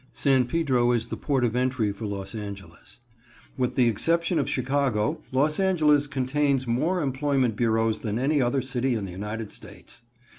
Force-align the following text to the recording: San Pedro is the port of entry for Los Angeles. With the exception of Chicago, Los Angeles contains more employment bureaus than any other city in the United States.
San 0.15 0.45
Pedro 0.47 0.93
is 0.93 1.09
the 1.09 1.15
port 1.15 1.43
of 1.45 1.55
entry 1.55 1.91
for 1.91 2.07
Los 2.07 2.33
Angeles. 2.33 2.97
With 3.55 3.75
the 3.75 3.87
exception 3.87 4.39
of 4.39 4.49
Chicago, 4.49 5.21
Los 5.31 5.59
Angeles 5.59 6.07
contains 6.07 6.65
more 6.65 7.03
employment 7.03 7.55
bureaus 7.55 7.99
than 7.99 8.17
any 8.17 8.41
other 8.41 8.63
city 8.63 8.95
in 8.95 9.05
the 9.05 9.11
United 9.11 9.51
States. 9.51 10.01